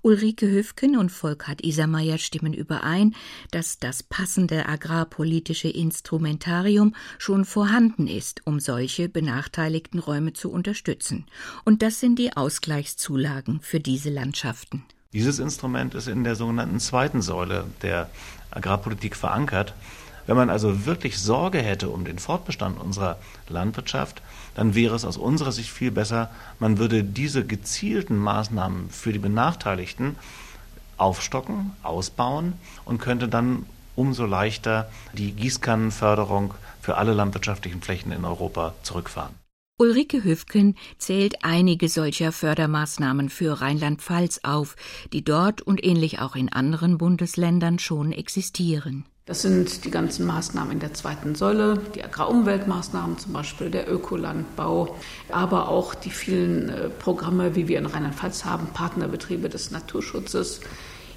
Ulrike 0.02 0.50
Höfken 0.50 0.98
und 0.98 1.12
Volkhard 1.12 1.64
Isermeier 1.64 2.18
stimmen 2.18 2.54
überein, 2.54 3.16
dass 3.52 3.78
das 3.78 4.02
passende 4.02 4.68
agrarpolitische 4.68 5.70
Instrumentarium 5.70 6.96
schon 7.20 7.46
vorhanden 7.46 8.08
ist, 8.08 8.42
um 8.46 8.60
solche 8.60 9.10
benachteiligten 9.10 10.00
Räume 10.00 10.34
zu 10.34 10.52
unterstützen. 10.52 11.28
Und 11.66 11.84
das 11.84 12.00
sind 12.00 12.18
die 12.18 12.36
Ausgleichszulagen 12.36 13.62
für 13.62 13.80
diese 13.80 14.10
Landschaften. 14.10 14.84
Dieses 15.12 15.40
Instrument 15.40 15.96
ist 15.96 16.08
in 16.08 16.24
der 16.24 16.36
sogenannten 16.36 16.80
zweiten 16.80 17.24
Säule 17.24 17.64
der 17.82 18.12
Agrarpolitik 18.52 19.16
verankert. 19.16 19.74
Wenn 20.28 20.36
man 20.38 20.52
also 20.52 20.86
wirklich 20.86 21.18
Sorge 21.18 21.58
hätte 21.58 21.90
um 21.90 22.06
den 22.06 22.20
Fortbestand 22.20 22.80
unserer 22.80 23.18
Landwirtschaft, 23.48 24.22
dann 24.54 24.76
wäre 24.76 24.96
es 24.96 25.06
aus 25.06 25.18
unserer 25.18 25.52
Sicht 25.52 25.72
viel 25.72 25.90
besser, 25.90 26.30
man 26.60 26.78
würde 26.78 27.04
diese 27.04 27.44
gezielten 27.44 28.18
Maßnahmen 28.18 28.92
für 28.92 29.12
die 29.12 29.18
Benachteiligten 29.18 30.16
aufstocken, 30.98 31.72
ausbauen 31.82 32.54
und 32.86 33.02
könnte 33.02 33.28
dann 33.28 33.66
umso 33.96 34.28
leichter 34.28 34.92
die 35.14 35.32
Gießkannenförderung 35.32 36.54
für 36.84 36.98
alle 36.98 37.14
landwirtschaftlichen 37.14 37.82
Flächen 37.82 38.12
in 38.12 38.26
Europa 38.26 38.76
zurückfahren. 38.84 39.34
Ulrike 39.82 40.26
Hüfken 40.26 40.76
zählt 40.98 41.36
einige 41.42 41.88
solcher 41.88 42.34
Fördermaßnahmen 42.34 43.30
für 43.30 43.62
Rheinland-Pfalz 43.62 44.42
auf, 44.44 44.76
die 45.14 45.24
dort 45.24 45.62
und 45.62 45.82
ähnlich 45.82 46.20
auch 46.20 46.36
in 46.36 46.52
anderen 46.52 46.98
Bundesländern 46.98 47.80
schon 47.80 48.12
existieren. 48.12 49.06
Das 49.26 49.42
sind 49.42 49.86
die 49.86 49.90
ganzen 49.90 50.26
Maßnahmen 50.26 50.74
in 50.74 50.80
der 50.80 50.94
zweiten 50.94 51.34
Säule, 51.34 51.82
die 51.96 52.04
Agrarumweltmaßnahmen, 52.04 53.20
zum 53.20 53.32
Beispiel 53.32 53.70
der 53.70 53.90
Ökolandbau, 53.90 54.98
aber 55.30 55.70
auch 55.70 55.96
die 55.96 56.10
vielen 56.10 56.68
äh, 56.68 56.90
Programme, 56.90 57.56
wie 57.56 57.70
wir 57.70 57.78
in 57.78 57.86
Rheinland-Pfalz 57.86 58.44
haben, 58.44 58.68
Partnerbetriebe 58.74 59.48
des 59.48 59.72
Naturschutzes. 59.72 60.60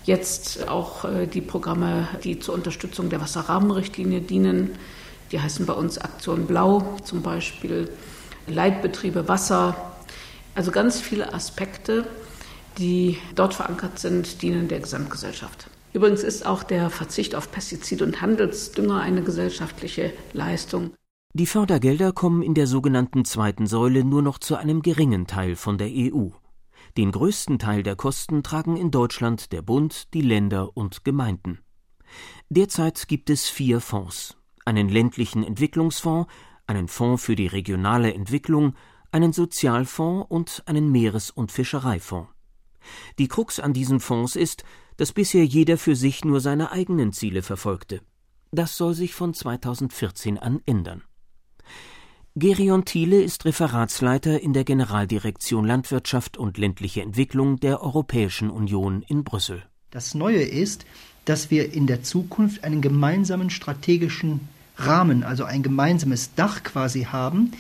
Jetzt 0.05 0.69
auch 0.69 1.05
äh, 1.05 1.27
die 1.27 1.41
Programme, 1.41 2.07
die 2.23 2.39
zur 2.39 2.55
Unterstützung 2.55 3.09
der 3.09 3.21
Wasserrahmenrichtlinie 3.21 4.21
dienen. 4.21 4.71
Die 5.33 5.41
heißen 5.41 5.67
bei 5.67 5.73
uns 5.73 5.99
Aktion 5.99 6.47
Blau 6.47 6.99
zum 7.03 7.23
Beispiel. 7.23 7.89
Leitbetriebe, 8.47 9.29
Wasser, 9.29 9.77
also 10.55 10.71
ganz 10.71 11.01
viele 11.01 11.33
Aspekte, 11.33 12.07
die 12.79 13.19
dort 13.35 13.55
verankert 13.55 13.99
sind, 13.99 14.43
dienen 14.43 14.69
der 14.69 14.81
Gesamtgesellschaft. 14.81 15.69
Übrigens 15.93 16.23
ist 16.23 16.47
auch 16.47 16.63
der 16.63 16.91
Verzicht 16.91 17.35
auf 17.35 17.53
Pestizid- 17.53 18.03
und 18.03 18.21
Handelsdünger 18.23 19.01
eine 19.01 19.23
gesellschaftliche 19.23 20.13
Leistung. 20.33 20.93
Die 21.35 21.47
Fördergelder 21.47 22.13
kommen 22.13 22.43
in 22.43 22.55
der 22.55 22.67
sogenannten 22.67 23.25
zweiten 23.25 23.67
Säule 23.67 24.05
nur 24.05 24.23
noch 24.23 24.39
zu 24.39 24.57
einem 24.57 24.83
geringen 24.83 25.27
Teil 25.27 25.57
von 25.57 25.79
der 25.79 25.89
EU. 25.91 26.29
Den 26.97 27.13
größten 27.13 27.59
Teil 27.59 27.83
der 27.83 27.97
Kosten 27.97 28.43
tragen 28.43 28.77
in 28.77 28.91
Deutschland 28.91 29.53
der 29.53 29.63
Bund, 29.63 30.13
die 30.15 30.21
Länder 30.21 30.77
und 30.77 31.05
Gemeinden. 31.05 31.61
Derzeit 32.51 33.09
gibt 33.09 33.31
es 33.31 33.49
vier 33.49 33.81
Fonds 33.81 34.37
einen 34.65 34.89
ländlichen 34.89 35.43
Entwicklungsfonds, 35.43 36.31
einen 36.73 36.89
Fonds 36.89 37.23
für 37.23 37.37
die 37.37 37.47
regionale 37.47 38.15
Entwicklung, 38.15 38.75
einen 39.11 39.35
Sozialfonds 39.35 40.27
und 40.31 40.63
einen 40.65 40.91
Meeres- 40.91 41.31
und 41.31 41.53
Fischereifonds. 41.53 42.31
Die 43.19 43.29
Krux 43.29 43.61
an 43.61 43.75
diesen 43.75 44.01
Fonds 44.01 44.37
ist, 44.37 44.65
dass 44.97 45.13
bisher 45.13 45.45
jeder 45.45 45.77
für 45.77 45.95
sich 45.95 46.25
nur 46.25 46.41
seine 46.41 46.73
eigenen 46.73 47.13
Ziele 47.13 47.43
verfolgte. 47.43 48.01
Das 48.51 48.77
soll 48.77 48.95
sich 48.95 49.13
von 49.15 49.35
2014 49.35 50.39
an 50.39 50.61
ändern. 50.65 51.03
Gerion 52.35 52.87
Thiele 52.87 53.23
ist 53.23 53.45
Referatsleiter 53.45 54.41
in 54.41 54.55
der 54.55 54.65
Generaldirektion 54.65 55.67
Landwirtschaft 55.67 56.39
und 56.39 56.57
ländliche 56.57 57.03
Entwicklung 57.03 57.61
der 57.61 57.83
Europäischen 57.83 58.49
Union 58.49 59.03
in 59.07 59.25
Brüssel. 59.25 59.63
Das 59.91 60.15
Neue 60.15 60.43
ist, 60.43 60.87
dass 61.27 61.51
wir 61.51 61.75
in 61.75 61.87
der 61.87 62.03
Zukunft 62.03 62.65
einen 62.65 62.81
gemeinsamen 62.81 63.51
strategischen 63.51 64.49
Rahmen, 64.87 65.23
also 65.25 65.45
ein 65.45 65.63
gemeinsames 65.63 66.35
Dach 66.35 66.63
quasi 66.63 67.05
haben, 67.05 67.53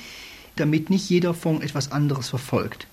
damit 0.56 0.90
nicht 0.90 1.08
jeder 1.08 1.34
Fonds 1.34 1.64
etwas 1.64 1.92
anderes 1.92 2.28
verfolgt. 2.28 2.86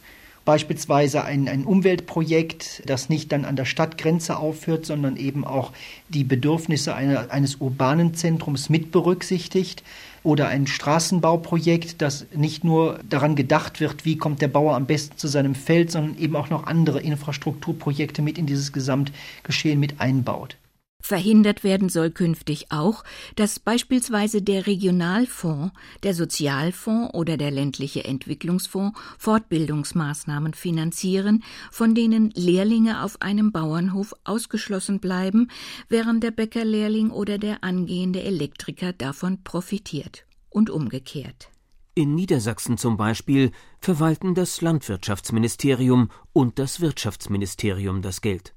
Beispielsweise 0.45 1.25
ein, 1.25 1.47
ein 1.47 1.63
Umweltprojekt, 1.63 2.81
das 2.87 3.07
nicht 3.09 3.31
dann 3.31 3.45
an 3.45 3.55
der 3.55 3.65
Stadtgrenze 3.65 4.37
aufhört, 4.37 4.85
sondern 4.85 5.15
eben 5.15 5.45
auch 5.45 5.73
die 6.07 6.23
Bedürfnisse 6.23 6.95
einer, 6.95 7.29
eines 7.29 7.57
urbanen 7.57 8.15
Zentrums 8.15 8.67
mit 8.67 8.91
berücksichtigt. 8.91 9.83
Oder 10.23 10.47
ein 10.47 10.65
Straßenbauprojekt, 10.65 12.01
das 12.01 12.25
nicht 12.33 12.63
nur 12.63 12.99
daran 13.07 13.35
gedacht 13.35 13.79
wird, 13.79 14.05
wie 14.05 14.17
kommt 14.17 14.41
der 14.41 14.47
Bauer 14.47 14.75
am 14.75 14.87
besten 14.87 15.17
zu 15.17 15.27
seinem 15.27 15.53
Feld, 15.53 15.91
sondern 15.91 16.17
eben 16.17 16.35
auch 16.35 16.49
noch 16.49 16.65
andere 16.65 16.99
Infrastrukturprojekte 16.99 18.21
mit 18.21 18.37
in 18.37 18.47
dieses 18.47 18.73
Gesamtgeschehen 18.73 19.79
mit 19.79 20.01
einbaut. 20.01 20.57
Verhindert 21.01 21.63
werden 21.63 21.89
soll 21.89 22.11
künftig 22.11 22.67
auch, 22.71 23.03
dass 23.35 23.59
beispielsweise 23.59 24.41
der 24.41 24.67
Regionalfonds, 24.67 25.73
der 26.03 26.13
Sozialfonds 26.13 27.13
oder 27.13 27.37
der 27.37 27.51
ländliche 27.51 28.03
Entwicklungsfonds 28.03 28.99
Fortbildungsmaßnahmen 29.17 30.53
finanzieren, 30.53 31.43
von 31.71 31.95
denen 31.95 32.31
Lehrlinge 32.35 33.03
auf 33.03 33.21
einem 33.21 33.51
Bauernhof 33.51 34.13
ausgeschlossen 34.25 34.99
bleiben, 34.99 35.49
während 35.87 36.21
der 36.21 36.31
Bäckerlehrling 36.31 37.11
oder 37.11 37.37
der 37.37 37.63
angehende 37.63 38.21
Elektriker 38.21 38.91
davon 38.91 39.43
profitiert 39.43 40.25
und 40.49 40.69
umgekehrt. 40.69 41.49
In 41.95 42.13
Niedersachsen 42.13 42.77
zum 42.77 42.97
Beispiel 42.97 43.51
verwalten 43.79 44.35
das 44.35 44.61
Landwirtschaftsministerium 44.61 46.09
und 46.33 46.59
das 46.59 46.81
Wirtschaftsministerium 46.81 48.01
das 48.01 48.21
Geld. 48.21 48.53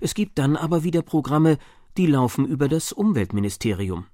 Es 0.00 0.14
gibt 0.14 0.38
dann 0.38 0.56
aber 0.56 0.84
wieder 0.84 1.02
Programme, 1.02 1.58
die 1.96 2.06
laufen 2.06 2.46
über 2.46 2.68
das 2.68 2.92
Umweltministerium. 2.92 4.06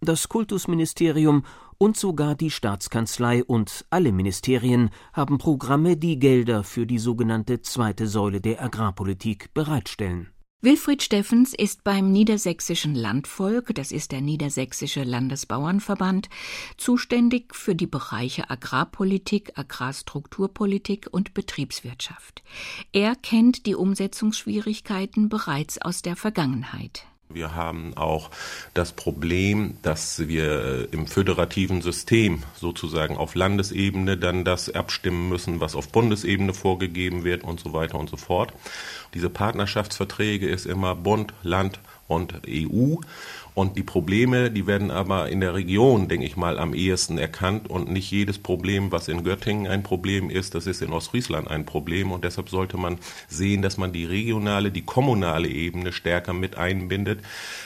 Das 0.00 0.28
Kultusministerium 0.28 1.44
und 1.76 1.96
sogar 1.96 2.34
die 2.34 2.50
Staatskanzlei 2.50 3.44
und 3.44 3.84
alle 3.90 4.12
Ministerien 4.12 4.90
haben 5.12 5.38
Programme, 5.38 5.96
die 5.96 6.18
Gelder 6.18 6.62
für 6.62 6.86
die 6.86 6.98
sogenannte 6.98 7.62
zweite 7.62 8.06
Säule 8.06 8.40
der 8.40 8.62
Agrarpolitik 8.62 9.52
bereitstellen 9.54 10.28
Wilfried 10.60 11.04
Steffens 11.04 11.54
ist 11.54 11.84
beim 11.84 12.10
Niedersächsischen 12.10 12.96
Landvolk, 12.96 13.72
das 13.76 13.92
ist 13.92 14.10
der 14.10 14.20
Niedersächsische 14.20 15.04
Landesbauernverband, 15.04 16.28
zuständig 16.76 17.54
für 17.54 17.76
die 17.76 17.86
Bereiche 17.86 18.50
Agrarpolitik, 18.50 19.56
Agrarstrukturpolitik 19.56 21.06
und 21.12 21.32
Betriebswirtschaft. 21.32 22.42
Er 22.90 23.14
kennt 23.14 23.66
die 23.66 23.76
Umsetzungsschwierigkeiten 23.76 25.28
bereits 25.28 25.80
aus 25.80 26.02
der 26.02 26.16
Vergangenheit. 26.16 27.06
Wir 27.30 27.54
haben 27.54 27.94
auch 27.94 28.30
das 28.72 28.92
Problem, 28.92 29.76
dass 29.82 30.28
wir 30.28 30.64
äh, 30.64 30.84
im 30.92 31.06
föderativen 31.06 31.82
System 31.82 32.42
sozusagen 32.56 33.18
auf 33.18 33.34
Landesebene 33.34 34.16
dann 34.16 34.46
das 34.46 34.74
abstimmen 34.74 35.28
müssen, 35.28 35.60
was 35.60 35.76
auf 35.76 35.88
Bundesebene 35.90 36.54
vorgegeben 36.54 37.24
wird 37.24 37.44
und 37.44 37.60
so 37.60 37.74
weiter 37.74 37.98
und 37.98 38.08
so 38.08 38.16
fort. 38.16 38.54
Diese 39.12 39.28
Partnerschaftsverträge 39.28 40.48
ist 40.48 40.64
immer 40.64 40.94
Bund, 40.94 41.34
Land 41.42 41.80
und 42.06 42.32
EU. 42.48 42.96
Und 43.58 43.76
die 43.76 43.82
Probleme, 43.82 44.52
die 44.52 44.68
werden 44.68 44.92
aber 44.92 45.30
in 45.30 45.40
der 45.40 45.52
Region, 45.52 46.06
denke 46.06 46.24
ich 46.24 46.36
mal, 46.36 46.60
am 46.60 46.74
ehesten 46.74 47.18
erkannt. 47.18 47.68
Und 47.68 47.90
nicht 47.90 48.08
jedes 48.08 48.38
Problem, 48.38 48.92
was 48.92 49.08
in 49.08 49.24
Göttingen 49.24 49.66
ein 49.66 49.82
Problem 49.82 50.30
ist, 50.30 50.54
das 50.54 50.68
ist 50.68 50.80
in 50.80 50.92
Ostfriesland 50.92 51.48
ein 51.48 51.66
Problem. 51.66 52.12
Und 52.12 52.22
deshalb 52.22 52.50
sollte 52.50 52.76
man 52.76 52.98
sehen, 53.26 53.60
dass 53.60 53.76
man 53.76 53.92
die 53.92 54.04
regionale, 54.04 54.70
die 54.70 54.82
kommunale 54.82 55.48
Ebene 55.48 55.90
stärker 55.90 56.34
mit 56.34 56.56
einbindet, 56.56 57.18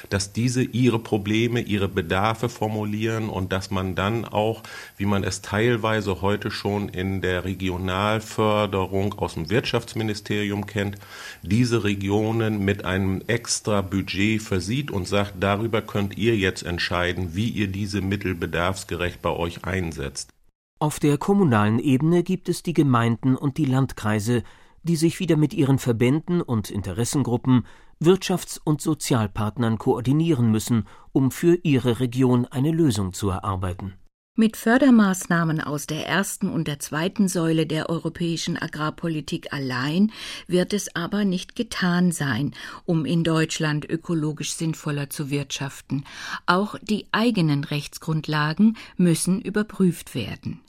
dass 0.08 0.32
diese 0.32 0.62
ihre 0.62 0.98
Probleme, 0.98 1.60
ihre 1.60 1.88
Bedarfe 1.88 2.48
formulieren 2.48 3.28
und 3.28 3.52
dass 3.52 3.70
man 3.70 3.94
dann 3.94 4.24
auch, 4.24 4.62
wie 4.96 5.04
man 5.04 5.24
es 5.24 5.42
teilweise 5.42 6.22
heute 6.22 6.50
schon 6.50 6.88
in 6.88 7.20
der 7.20 7.44
Regionalförderung 7.44 9.12
aus 9.18 9.34
dem 9.34 9.50
Wirtschaftsministerium 9.50 10.64
kennt, 10.64 10.96
diese 11.42 11.84
Regionen 11.84 12.64
mit 12.64 12.86
einem 12.86 13.20
extra 13.26 13.82
Budget 13.82 14.40
versieht 14.40 14.90
und 14.90 15.06
sagt, 15.06 15.34
darüber 15.38 15.81
könnt 15.82 16.16
ihr 16.16 16.36
jetzt 16.36 16.62
entscheiden, 16.62 17.34
wie 17.34 17.48
ihr 17.48 17.68
diese 17.68 18.00
Mittel 18.00 18.34
bedarfsgerecht 18.34 19.20
bei 19.20 19.30
euch 19.30 19.64
einsetzt. 19.64 20.30
Auf 20.78 20.98
der 20.98 21.18
kommunalen 21.18 21.78
Ebene 21.78 22.22
gibt 22.22 22.48
es 22.48 22.62
die 22.62 22.72
Gemeinden 22.72 23.36
und 23.36 23.58
die 23.58 23.66
Landkreise, 23.66 24.42
die 24.82 24.96
sich 24.96 25.20
wieder 25.20 25.36
mit 25.36 25.54
ihren 25.54 25.78
Verbänden 25.78 26.40
und 26.40 26.70
Interessengruppen, 26.70 27.66
Wirtschafts- 28.02 28.60
und 28.62 28.80
Sozialpartnern 28.80 29.78
koordinieren 29.78 30.50
müssen, 30.50 30.88
um 31.12 31.30
für 31.30 31.58
ihre 31.62 32.00
Region 32.00 32.46
eine 32.46 32.72
Lösung 32.72 33.12
zu 33.12 33.30
erarbeiten. 33.30 33.94
Mit 34.42 34.56
Fördermaßnahmen 34.56 35.60
aus 35.60 35.86
der 35.86 36.08
ersten 36.08 36.48
und 36.48 36.66
der 36.66 36.80
zweiten 36.80 37.28
Säule 37.28 37.64
der 37.64 37.88
europäischen 37.88 38.58
Agrarpolitik 38.60 39.52
allein 39.52 40.10
wird 40.48 40.72
es 40.72 40.96
aber 40.96 41.24
nicht 41.24 41.54
getan 41.54 42.10
sein, 42.10 42.52
um 42.84 43.04
in 43.04 43.22
Deutschland 43.22 43.88
ökologisch 43.88 44.54
sinnvoller 44.54 45.08
zu 45.10 45.30
wirtschaften. 45.30 46.02
Auch 46.44 46.74
die 46.82 47.06
eigenen 47.12 47.62
Rechtsgrundlagen 47.62 48.76
müssen 48.96 49.40
überprüft 49.40 50.16
werden. 50.16 50.60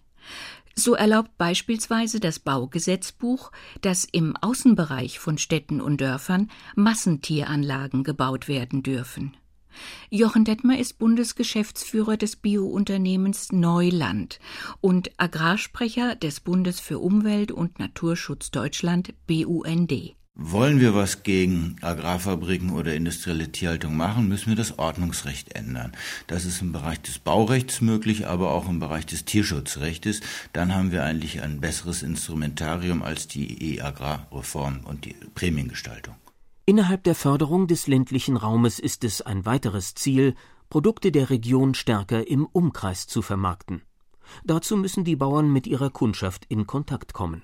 So 0.75 0.93
erlaubt 0.93 1.35
beispielsweise 1.39 2.19
das 2.19 2.37
Baugesetzbuch, 2.37 3.51
dass 3.81 4.05
im 4.05 4.35
Außenbereich 4.35 5.17
von 5.17 5.39
Städten 5.39 5.81
und 5.81 5.99
Dörfern 5.99 6.51
Massentieranlagen 6.75 8.03
gebaut 8.03 8.47
werden 8.47 8.83
dürfen. 8.83 9.35
Jochen 10.09 10.45
Detmer 10.45 10.77
ist 10.77 10.97
Bundesgeschäftsführer 10.97 12.17
des 12.17 12.35
Biounternehmens 12.35 13.51
Neuland 13.51 14.39
und 14.81 15.11
Agrarsprecher 15.17 16.15
des 16.15 16.39
Bundes 16.39 16.79
für 16.79 16.99
Umwelt 16.99 17.51
und 17.51 17.79
Naturschutz 17.79 18.51
Deutschland 18.51 19.13
BUND. 19.27 20.15
Wollen 20.35 20.79
wir 20.79 20.95
was 20.95 21.21
gegen 21.21 21.75
Agrarfabriken 21.81 22.71
oder 22.71 22.95
industrielle 22.95 23.51
Tierhaltung 23.51 23.95
machen, 23.95 24.27
müssen 24.27 24.49
wir 24.49 24.55
das 24.55 24.79
Ordnungsrecht 24.79 25.53
ändern. 25.53 25.91
Das 26.25 26.45
ist 26.45 26.59
im 26.59 26.71
Bereich 26.71 26.99
des 27.01 27.19
Baurechts 27.19 27.81
möglich, 27.81 28.25
aber 28.25 28.51
auch 28.51 28.67
im 28.67 28.79
Bereich 28.79 29.05
des 29.05 29.25
Tierschutzrechtes. 29.25 30.21
Dann 30.51 30.73
haben 30.73 30.91
wir 30.91 31.03
eigentlich 31.03 31.43
ein 31.43 31.61
besseres 31.61 32.01
Instrumentarium 32.01 33.03
als 33.03 33.27
die 33.27 33.75
E-Agrarreform 33.75 34.79
und 34.85 35.05
die 35.05 35.15
Prämiengestaltung. 35.35 36.15
Innerhalb 36.65 37.03
der 37.03 37.15
Förderung 37.15 37.67
des 37.67 37.87
ländlichen 37.87 38.37
Raumes 38.37 38.79
ist 38.79 39.03
es 39.03 39.21
ein 39.21 39.45
weiteres 39.45 39.95
Ziel, 39.95 40.33
Produkte 40.69 41.11
der 41.11 41.29
Region 41.29 41.73
stärker 41.73 42.25
im 42.25 42.45
Umkreis 42.45 43.05
zu 43.05 43.21
vermarkten. 43.21 43.81
Dazu 44.45 44.77
müssen 44.77 45.03
die 45.03 45.17
Bauern 45.17 45.51
mit 45.51 45.67
ihrer 45.67 45.89
Kundschaft 45.89 46.45
in 46.45 46.65
Kontakt 46.65 47.13
kommen. 47.13 47.43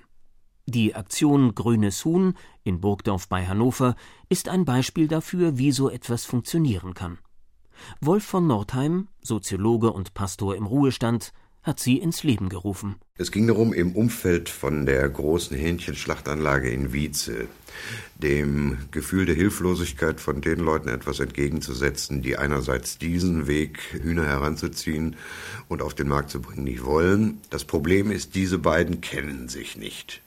Die 0.64 0.94
Aktion 0.94 1.54
Grünes 1.54 2.02
Huhn 2.06 2.32
in 2.64 2.80
Burgdorf 2.80 3.28
bei 3.28 3.46
Hannover 3.46 3.94
ist 4.30 4.48
ein 4.48 4.64
Beispiel 4.64 5.06
dafür, 5.06 5.58
wie 5.58 5.72
so 5.72 5.90
etwas 5.90 6.24
funktionieren 6.24 6.94
kann. 6.94 7.18
Wolf 8.00 8.24
von 8.24 8.46
Nordheim, 8.46 9.08
Soziologe 9.20 9.92
und 9.92 10.14
Pastor 10.14 10.56
im 10.56 10.64
Ruhestand, 10.64 11.34
hat 11.62 11.80
sie 11.80 11.98
ins 11.98 12.22
Leben 12.22 12.48
gerufen. 12.48 12.96
Es 13.18 13.30
ging 13.30 13.46
darum, 13.46 13.72
im 13.72 13.92
Umfeld 13.94 14.48
von 14.48 14.86
der 14.86 15.08
großen 15.08 15.56
Hähnchenschlachtanlage 15.56 16.70
in 16.70 16.92
Wietze 16.92 17.48
dem 18.16 18.78
Gefühl 18.90 19.26
der 19.26 19.34
Hilflosigkeit 19.34 20.20
von 20.20 20.40
den 20.40 20.58
Leuten 20.58 20.88
etwas 20.88 21.20
entgegenzusetzen, 21.20 22.22
die 22.22 22.36
einerseits 22.36 22.98
diesen 22.98 23.46
Weg, 23.46 23.78
Hühner 24.02 24.26
heranzuziehen 24.26 25.16
und 25.68 25.82
auf 25.82 25.94
den 25.94 26.08
Markt 26.08 26.30
zu 26.30 26.40
bringen, 26.40 26.64
nicht 26.64 26.84
wollen. 26.84 27.40
Das 27.50 27.64
Problem 27.64 28.10
ist, 28.10 28.34
diese 28.34 28.58
beiden 28.58 29.00
kennen 29.00 29.48
sich 29.48 29.76
nicht. 29.76 30.22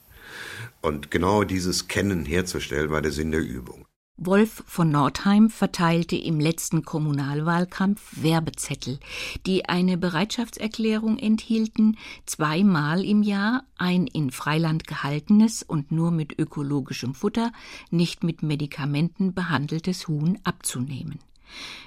Und 0.80 1.10
genau 1.10 1.44
dieses 1.44 1.88
Kennen 1.88 2.24
herzustellen 2.24 2.90
war 2.90 3.02
der 3.02 3.12
Sinn 3.12 3.30
der 3.30 3.40
Übung. 3.40 3.83
Wolf 4.16 4.62
von 4.68 4.90
Nordheim 4.90 5.50
verteilte 5.50 6.14
im 6.14 6.38
letzten 6.38 6.84
Kommunalwahlkampf 6.84 8.22
Werbezettel, 8.22 9.00
die 9.44 9.68
eine 9.68 9.98
Bereitschaftserklärung 9.98 11.18
enthielten, 11.18 11.98
zweimal 12.24 13.04
im 13.04 13.24
Jahr 13.24 13.64
ein 13.76 14.06
in 14.06 14.30
Freiland 14.30 14.86
gehaltenes 14.86 15.64
und 15.64 15.90
nur 15.90 16.12
mit 16.12 16.38
ökologischem 16.38 17.12
Futter, 17.14 17.50
nicht 17.90 18.22
mit 18.22 18.44
Medikamenten 18.44 19.34
behandeltes 19.34 20.06
Huhn 20.06 20.38
abzunehmen. 20.44 21.18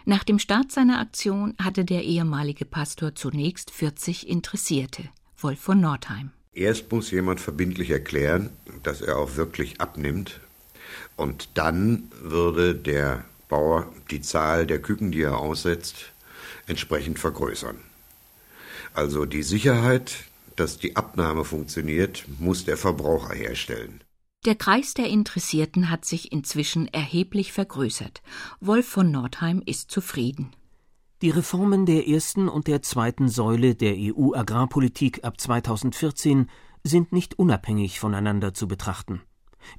Nach 0.04 0.26
dem 0.26 0.38
Start 0.38 0.74
seiner 0.74 1.00
Aktion 1.00 1.56
hatte 1.62 1.86
der 1.86 2.04
ehemalige 2.04 2.66
Pastor 2.66 3.16
zunächst 3.16 3.72
40 3.72 4.28
Interessierte. 4.28 5.04
Wolf 5.38 5.62
von 5.62 5.80
Nordheim. 5.80 6.32
Erst 6.52 6.92
muss 6.92 7.12
jemand 7.12 7.40
verbindlich 7.40 7.90
erklären, 7.90 8.50
dass 8.84 9.00
er 9.02 9.18
auch 9.18 9.38
wirklich 9.38 9.80
abnimmt, 9.80 10.42
und 11.16 11.50
dann 11.56 12.12
würde 12.22 12.76
der 12.76 13.26
Bauer 13.50 13.92
die 14.12 14.22
Zahl 14.22 14.68
der 14.68 14.82
Küken, 14.82 15.12
die 15.12 15.22
er 15.22 15.38
aussetzt, 15.38 16.12
entsprechend 16.68 17.20
vergrößern. 17.20 17.78
Also 18.94 19.26
die 19.26 19.44
Sicherheit, 19.44 20.16
dass 20.56 20.78
die 20.78 20.96
Abnahme 20.96 21.46
funktioniert, 21.46 22.26
muss 22.40 22.66
der 22.66 22.78
Verbraucher 22.78 23.34
herstellen. 23.34 24.02
Der 24.46 24.56
Kreis 24.56 24.94
der 24.94 25.08
Interessierten 25.08 25.90
hat 25.90 26.06
sich 26.06 26.32
inzwischen 26.32 26.88
erheblich 26.88 27.52
vergrößert. 27.52 28.22
Wolf 28.60 28.88
von 28.88 29.12
Nordheim 29.12 29.62
ist 29.66 29.92
zufrieden. 29.92 30.56
Die 31.22 31.32
Reformen 31.32 31.86
der 31.86 32.08
ersten 32.08 32.48
und 32.48 32.68
der 32.68 32.82
zweiten 32.82 33.28
Säule 33.28 33.76
der 33.76 33.96
EU-Agrarpolitik 33.98 35.24
ab 35.24 35.42
2014 35.42 36.50
sind 36.84 37.12
nicht 37.12 37.40
unabhängig 37.40 38.00
voneinander 38.00 38.54
zu 38.54 38.68
betrachten. 38.68 39.22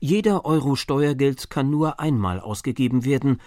Jeder 0.01 0.45
Euro 0.45 0.77
Steuergeld 0.77 1.51
kann 1.51 1.71
nur 1.71 2.01
einmal 2.01 2.41
ausgegeben 2.41 3.05
werden, 3.05 3.41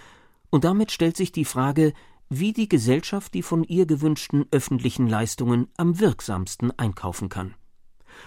und 0.50 0.64
damit 0.64 0.92
stellt 0.92 1.16
sich 1.16 1.32
die 1.32 1.46
Frage, 1.46 1.94
wie 2.28 2.52
die 2.52 2.68
Gesellschaft 2.68 3.34
die 3.34 3.42
von 3.42 3.64
ihr 3.64 3.86
gewünschten 3.86 4.46
öffentlichen 4.50 5.06
Leistungen 5.06 5.68
am 5.76 6.00
wirksamsten 6.00 6.78
einkaufen 6.78 7.28
kann. 7.28 7.54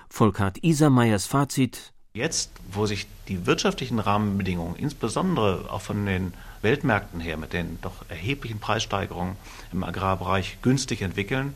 Volkart 0.10 0.64
Isermeyers 0.64 1.26
Fazit. 1.26 1.94
Jetzt, 2.14 2.52
wo 2.72 2.86
sich 2.86 3.08
die 3.28 3.46
wirtschaftlichen 3.46 4.00
Rahmenbedingungen, 4.00 4.76
insbesondere 4.76 5.72
auch 5.72 5.82
von 5.82 6.06
den 6.06 6.34
Weltmärkten 6.62 7.20
her, 7.20 7.38
mit 7.38 7.54
den 7.54 7.80
doch 7.82 8.06
erheblichen 8.10 8.60
Preissteigerungen 8.60 9.36
im 9.74 9.84
Agrarbereich 9.84 10.60
günstig 10.62 11.02
entwickeln, 11.02 11.54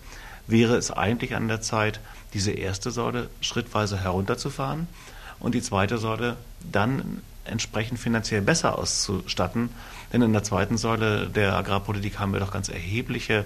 wäre 0.47 0.75
es 0.75 0.91
eigentlich 0.91 1.35
an 1.35 1.47
der 1.47 1.61
Zeit, 1.61 1.99
diese 2.33 2.51
erste 2.51 2.91
Säule 2.91 3.29
schrittweise 3.41 3.99
herunterzufahren 3.99 4.87
und 5.39 5.55
die 5.55 5.61
zweite 5.61 5.97
Säule 5.97 6.37
dann 6.71 7.21
entsprechend 7.45 7.99
finanziell 7.99 8.41
besser 8.41 8.77
auszustatten. 8.77 9.69
Denn 10.13 10.21
in 10.21 10.33
der 10.33 10.43
zweiten 10.43 10.77
Säule 10.77 11.27
der 11.27 11.55
Agrarpolitik 11.55 12.19
haben 12.19 12.33
wir 12.33 12.39
doch 12.39 12.51
ganz 12.51 12.69
erhebliche 12.69 13.45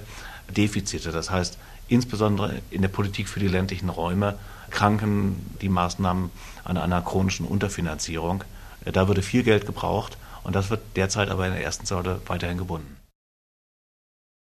Defizite. 0.49 1.11
Das 1.11 1.29
heißt, 1.29 1.57
insbesondere 1.87 2.61
in 2.69 2.81
der 2.81 2.89
Politik 2.89 3.29
für 3.29 3.39
die 3.39 3.47
ländlichen 3.47 3.89
Räume 3.89 4.37
kranken 4.69 5.55
die 5.61 5.69
Maßnahmen 5.69 6.31
an 6.63 6.77
einer 6.77 7.01
chronischen 7.01 7.45
Unterfinanzierung. 7.45 8.43
Da 8.85 9.07
würde 9.07 9.21
viel 9.21 9.43
Geld 9.43 9.65
gebraucht 9.65 10.17
und 10.43 10.55
das 10.55 10.69
wird 10.69 10.81
derzeit 10.95 11.29
aber 11.29 11.47
in 11.47 11.53
der 11.53 11.63
ersten 11.63 11.85
Säule 11.85 12.21
weiterhin 12.27 12.57
gebunden. 12.57 12.97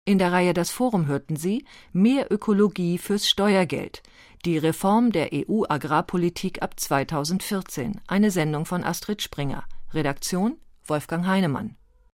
In 0.06 0.18
der 0.18 0.32
Reihe 0.32 0.52
Das 0.52 0.70
Forum 0.70 1.06
hörten 1.06 1.36
Sie 1.36 1.64
Mehr 1.92 2.30
Ökologie 2.30 2.98
fürs 2.98 3.26
Steuergeld. 3.26 4.02
Die 4.44 4.58
Reform 4.58 5.10
der 5.10 5.30
EU-Agrarpolitik 5.32 6.60
ab 6.60 6.78
2014. 6.78 8.02
Eine 8.06 8.30
Sendung 8.30 8.66
von 8.66 8.84
Astrid 8.84 9.22
Springer. 9.22 9.64
Redaktion 9.94 10.58
Wolfgang 10.86 11.26
Heinemann. 11.26 11.76